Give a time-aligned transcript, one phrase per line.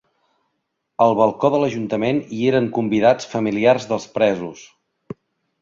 [1.05, 4.65] Al balcó de l’ajuntament hi eren convidats familiars dels presos.